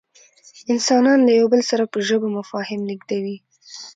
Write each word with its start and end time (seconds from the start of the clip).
انسانان 0.73 1.19
له 1.27 1.31
یو 1.39 1.47
بل 1.53 1.61
سره 1.69 1.83
په 1.91 1.97
ژبه 2.07 2.27
مفاهیم 2.37 2.81
لېږدوي. 2.89 3.37